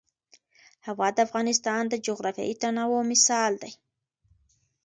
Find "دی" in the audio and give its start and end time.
3.61-3.71